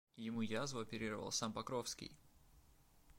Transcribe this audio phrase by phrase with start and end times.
[0.15, 2.17] Ему язву оперировал сам Покровский.